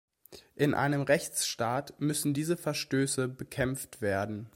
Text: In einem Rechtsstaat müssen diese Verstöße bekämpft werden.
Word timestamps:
In 0.55 0.73
einem 0.73 1.03
Rechtsstaat 1.03 1.99
müssen 1.99 2.33
diese 2.33 2.57
Verstöße 2.57 3.27
bekämpft 3.27 4.01
werden. 4.01 4.49